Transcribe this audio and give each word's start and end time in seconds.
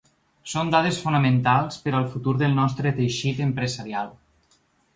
Són 0.53 0.71
dades 0.75 0.97
fonamentals 1.01 1.77
per 1.85 1.93
al 1.99 2.09
futur 2.15 2.35
del 2.41 2.57
nostre 2.63 2.95
teixit 3.03 3.45
empresarial. 3.49 4.13